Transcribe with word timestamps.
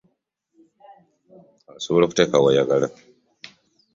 Osobola 1.77 2.03
okunteka 2.07 2.37
woyagala. 2.43 2.87